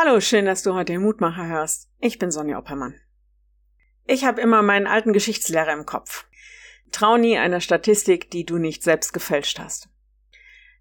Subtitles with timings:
[0.00, 1.90] Hallo, schön, dass du heute den Mutmacher hörst.
[1.98, 2.94] Ich bin Sonja Oppermann.
[4.06, 6.24] Ich habe immer meinen alten Geschichtslehrer im Kopf.
[6.92, 9.88] Trau nie einer Statistik, die du nicht selbst gefälscht hast.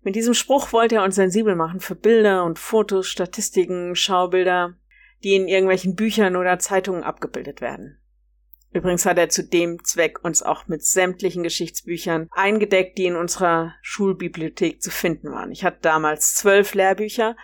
[0.03, 4.75] Mit diesem Spruch wollte er uns sensibel machen für Bilder und Fotos, Statistiken, Schaubilder,
[5.23, 7.99] die in irgendwelchen Büchern oder Zeitungen abgebildet werden.
[8.71, 13.73] Übrigens hat er zu dem Zweck uns auch mit sämtlichen Geschichtsbüchern eingedeckt, die in unserer
[13.81, 15.51] Schulbibliothek zu finden waren.
[15.51, 17.35] Ich hatte damals zwölf Lehrbücher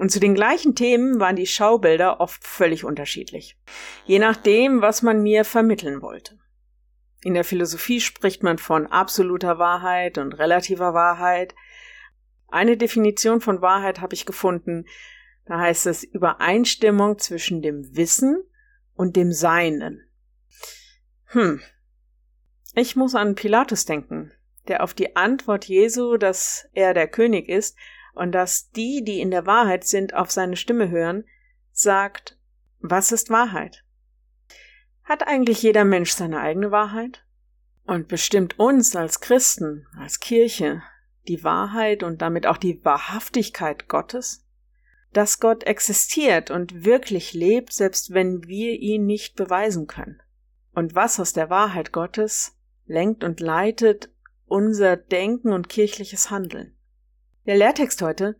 [0.00, 3.58] und zu den gleichen Themen waren die Schaubilder oft völlig unterschiedlich.
[4.06, 6.38] Je nachdem, was man mir vermitteln wollte.
[7.22, 11.54] In der Philosophie spricht man von absoluter Wahrheit und relativer Wahrheit.
[12.48, 14.86] Eine Definition von Wahrheit habe ich gefunden.
[15.44, 18.42] Da heißt es Übereinstimmung zwischen dem Wissen
[18.94, 20.00] und dem Seinen.
[21.26, 21.60] Hm.
[22.74, 24.32] Ich muss an Pilatus denken,
[24.66, 27.76] der auf die Antwort Jesu, dass er der König ist
[28.14, 31.24] und dass die, die in der Wahrheit sind, auf seine Stimme hören,
[31.72, 32.38] sagt,
[32.80, 33.84] was ist Wahrheit?
[35.04, 37.24] Hat eigentlich jeder Mensch seine eigene Wahrheit?
[37.84, 40.82] Und bestimmt uns als Christen, als Kirche,
[41.26, 44.46] die Wahrheit und damit auch die Wahrhaftigkeit Gottes?
[45.12, 50.22] Dass Gott existiert und wirklich lebt, selbst wenn wir ihn nicht beweisen können
[50.72, 54.10] und was aus der Wahrheit Gottes lenkt und leitet
[54.46, 56.76] unser Denken und kirchliches Handeln.
[57.46, 58.38] Der Lehrtext heute,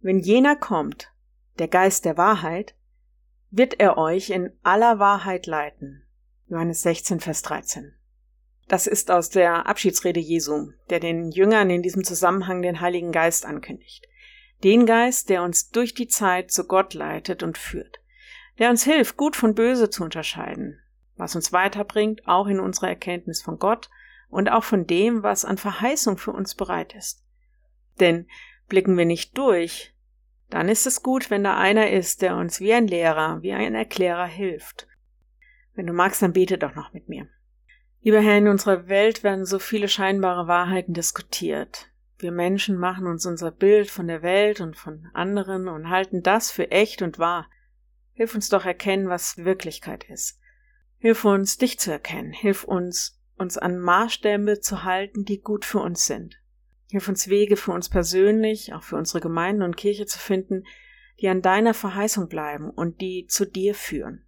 [0.00, 1.12] wenn jener kommt,
[1.58, 2.74] der Geist der Wahrheit,
[3.50, 6.02] wird er euch in aller Wahrheit leiten.
[6.48, 7.94] Johannes 16, Vers 13.
[8.66, 13.46] Das ist aus der Abschiedsrede Jesu, der den Jüngern in diesem Zusammenhang den Heiligen Geist
[13.46, 14.08] ankündigt.
[14.64, 18.00] Den Geist, der uns durch die Zeit zu Gott leitet und führt,
[18.58, 20.80] der uns hilft, gut von böse zu unterscheiden,
[21.16, 23.90] was uns weiterbringt, auch in unserer Erkenntnis von Gott
[24.28, 27.23] und auch von dem, was an Verheißung für uns bereit ist.
[28.00, 28.26] Denn
[28.68, 29.94] blicken wir nicht durch,
[30.50, 33.74] dann ist es gut, wenn da einer ist, der uns wie ein Lehrer, wie ein
[33.74, 34.86] Erklärer hilft.
[35.74, 37.28] Wenn du magst, dann bete doch noch mit mir.
[38.02, 41.90] Lieber Herr, in unserer Welt werden so viele scheinbare Wahrheiten diskutiert.
[42.18, 46.50] Wir Menschen machen uns unser Bild von der Welt und von anderen und halten das
[46.50, 47.48] für echt und wahr.
[48.12, 50.38] Hilf uns doch erkennen, was Wirklichkeit ist.
[50.98, 52.32] Hilf uns, dich zu erkennen.
[52.32, 56.40] Hilf uns, uns an Maßstäbe zu halten, die gut für uns sind.
[56.94, 60.62] Hilf uns Wege für uns persönlich, auch für unsere Gemeinden und Kirche zu finden,
[61.20, 64.24] die an deiner Verheißung bleiben und die zu dir führen.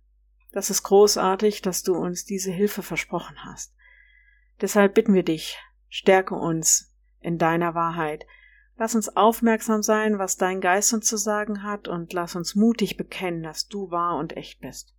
[0.50, 3.72] Das ist großartig, dass du uns diese Hilfe versprochen hast.
[4.60, 5.56] Deshalb bitten wir dich,
[5.88, 8.26] stärke uns in deiner Wahrheit.
[8.76, 12.96] Lass uns aufmerksam sein, was dein Geist uns zu sagen hat, und lass uns mutig
[12.96, 14.92] bekennen, dass du wahr und echt bist.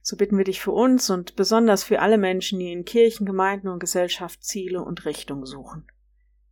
[0.00, 3.68] So bitten wir dich für uns und besonders für alle Menschen, die in Kirchen, Gemeinden
[3.68, 5.86] und Gesellschaft Ziele und Richtung suchen.